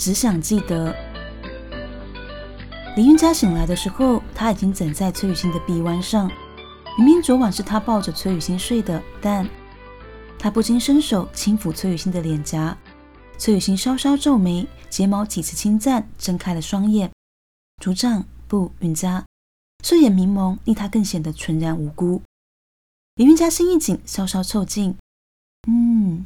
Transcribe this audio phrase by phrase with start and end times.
[0.00, 0.96] 只想记得。
[2.96, 6.26] 林云佳醒来的时候，他已经枕在崔雨欣的臂弯上。
[6.96, 9.46] 明明昨晚是他抱着崔雨欣睡的，但……
[10.38, 12.74] 他不禁伸手轻抚崔雨欣的脸颊，
[13.36, 17.10] 崔雨欣稍稍皱眉，睫毛几次轻颤，睁开了双眼。
[17.82, 19.22] 组长，不，云佳，
[19.84, 22.22] 睡眼迷蒙，令他更显得纯然无辜。
[23.16, 24.96] 林云佳心一紧，稍稍凑近。
[25.68, 26.24] 嗯，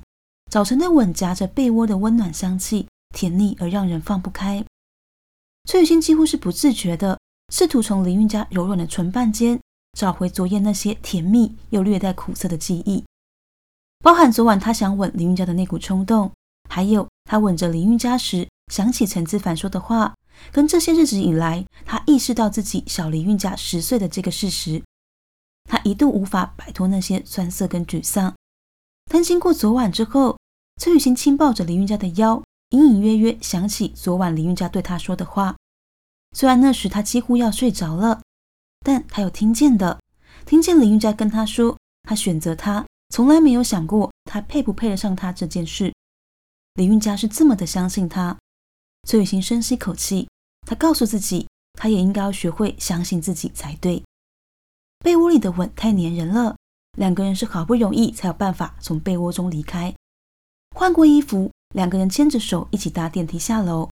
[0.48, 4.62] 早晨的吻夹着被窝的温暖香气，甜腻而让人放不开。
[5.64, 7.18] 崔雨欣几乎是不自觉的，
[7.50, 9.58] 试图从林云佳柔软的唇瓣间
[9.96, 13.02] 找回昨夜那些甜蜜又略带苦涩的记忆。
[14.00, 16.30] 包含昨晚他想吻林韵佳的那股冲动，
[16.68, 20.14] 还有他吻着林韵佳时想起陈思凡说的话，
[20.52, 24.82] 跟这些日子以来他意识到自己小林韵佳十岁的这个事实，
[25.64, 28.34] 他一度无法摆脱那些酸涩跟沮丧。
[29.10, 30.38] 但经过昨晚之后，
[30.76, 32.43] 崔雨欣轻抱着林韵佳的腰，
[32.74, 35.54] 隐隐约约想起昨晚林韵佳对他说的话。
[36.32, 38.20] 虽然那时他几乎要睡着了，
[38.80, 40.00] 但他有听见的，
[40.44, 42.84] 听见林韵佳跟他说，他选择他。
[43.10, 45.94] 从来没有想过他配不配得上他这件事。
[46.74, 48.36] 林运佳是这么的相信他。
[49.06, 50.28] 崔雨欣深吸口气，
[50.66, 54.02] 他告诉自己，他也应该要学会相信自己才对。
[54.98, 56.56] 被窝里的吻太粘人了，
[56.98, 59.94] 两个人是好不容易才有办法从被窝中离开。
[60.74, 63.90] 换过衣服，两个人牵着手一起搭电梯下楼。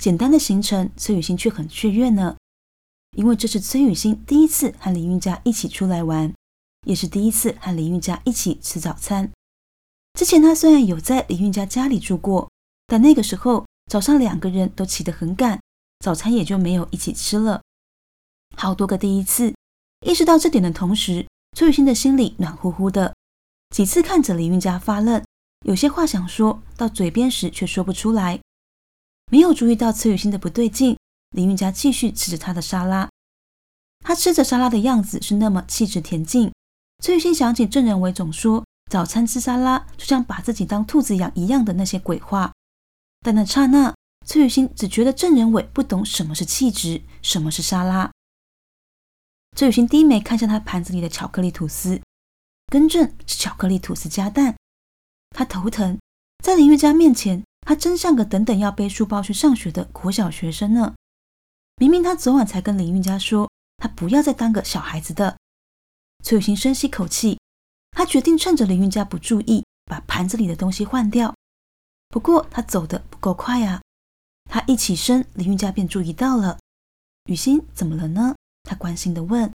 [0.00, 2.36] 简单的行程，崔雨欣却很雀跃呢，
[3.16, 6.32] 因为这是崔雨欣第一次和林运佳一起出来玩。
[6.86, 9.30] 也是第一次和林韵佳一起吃早餐。
[10.14, 12.48] 之前他虽然有在林韵佳家里住过，
[12.86, 15.60] 但那个时候早上两个人都起得很赶，
[15.98, 17.60] 早餐也就没有一起吃了。
[18.56, 19.52] 好多个第一次，
[20.06, 23.14] 意识到这点的同时，崔雨欣的心里暖乎乎的。
[23.74, 25.22] 几次看着林韵佳发愣，
[25.66, 28.40] 有些话想说到嘴边时却说不出来。
[29.30, 30.96] 没有注意到崔雨欣的不对劲，
[31.30, 33.08] 林韵佳继续吃着她的沙拉。
[34.00, 36.50] 她吃着沙拉的样子是那么气质恬静。
[37.02, 42.52] 崔雨欣想起郑仁伟总说早餐吃沙拉就像把自己当兔子养一样的那些鬼话，
[43.20, 43.94] 但那刹那，
[44.26, 48.10] 崔雨欣只觉得郑仁伟不懂什么是气质，什么是沙拉。
[49.56, 52.00] 崔雨欣低眉看向他盘子里的巧克力吐司，
[52.66, 54.56] 更正是巧克力吐司加蛋。
[55.30, 55.98] 他头疼，
[56.44, 60.94] 在林玉佳面前，他真像个等等要背书包去上学的国小学生呢。
[61.76, 65.38] 明明他昨晚才跟林玉佳说，他不要再当个小孩子的。
[66.22, 67.38] 崔雨欣深吸口气，
[67.92, 71.34] 他决定趁着林韵佳不注意，把盘子里的东西换掉。
[72.08, 73.80] 不过他走得不够快啊！
[74.50, 76.58] 他一起身，林韵佳便注意到了。
[77.26, 78.34] 雨欣怎么了呢？
[78.64, 79.50] 他关心地问。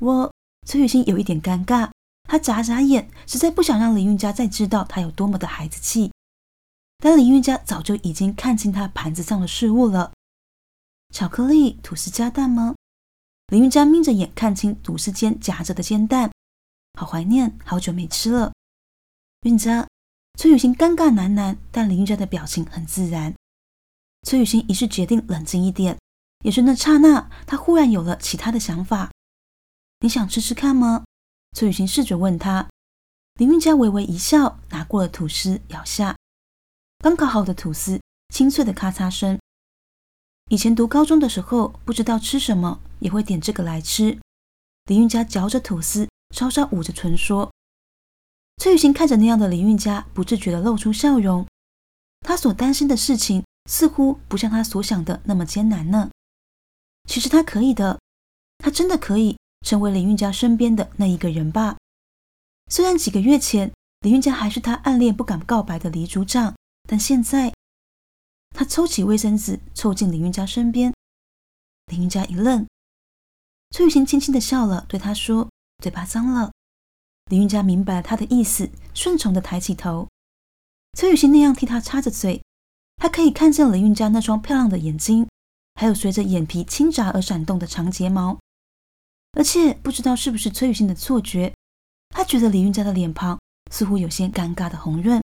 [0.00, 0.32] 我
[0.66, 1.90] 崔雨欣有一点尴尬，
[2.30, 6.12] 他眨眨眼，实在不想让林韵佳再知道他有多么的孩子气。
[6.98, 10.12] 但林韵佳早就已经看清他盘子上的事物了。
[11.12, 12.76] 巧克力吐司加蛋吗？
[13.48, 16.30] 林韵佳眯着眼看清吐司间夹着的煎蛋，
[16.96, 18.52] 好怀念，好久没吃了。
[19.42, 19.88] 韵佳，
[20.38, 23.34] 崔雨欣尴尬喃喃，但林韵佳的表情很自然。
[24.22, 25.98] 崔雨欣于是决定冷静一点，
[26.44, 29.10] 也是那刹那，她忽然有了其他的想法。
[29.98, 31.02] 你想吃吃看吗？
[31.52, 32.68] 崔雨欣试着问他。
[33.34, 36.16] 林韵佳微微一笑，拿过了吐司，咬下。
[36.98, 38.00] 刚烤好的吐司，
[38.34, 39.38] 清脆的咔嚓声。
[40.50, 42.80] 以前读高中的时候，不知道吃什么。
[43.00, 44.18] 也会点这个来吃。
[44.84, 47.50] 林韵佳嚼着吐司，稍稍捂着唇说
[48.60, 51.46] ：“崔雨欣看着那样的林韵佳，不自觉地露出笑容。
[52.20, 56.10] 她所担心的事情，似乎不像她所想的那么艰难呢。
[57.08, 57.98] 其实她可以的，
[58.58, 61.76] 她真的可以成为林韵佳身边的那一个人吧。
[62.68, 66.54] 虽然几个月前，林韵佳还是他暗恋不敢告白的黎组长，
[66.88, 67.52] 但现在，
[68.50, 70.94] 他抽起卫生纸，凑近林韵佳身边。
[71.86, 72.66] 林韵佳一愣。
[73.70, 75.48] 崔雨欣轻轻的笑了，对他说
[75.82, 76.52] ：“嘴巴脏了。”
[77.30, 80.08] 林韵佳明白了他的意思，顺从的抬起头。
[80.94, 82.42] 崔雨欣那样替他擦着嘴，
[82.96, 85.28] 他可以看见林韵佳那双漂亮的眼睛，
[85.76, 88.38] 还有随着眼皮轻眨而闪动的长睫毛。
[89.32, 91.52] 而且不知道是不是崔雨欣的错觉，
[92.08, 93.38] 她觉得李韵佳的脸庞
[93.70, 95.22] 似乎有些尴尬的红润。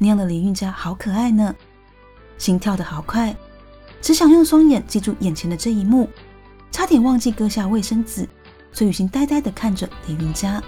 [0.00, 1.54] 那样的李韵佳好可爱呢，
[2.38, 3.36] 心跳的好快，
[4.00, 6.08] 只想用双眼记住眼前的这一幕，
[6.70, 8.26] 差点忘记割下卫生纸。
[8.72, 10.62] 崔雨欣呆呆的看着李云佳。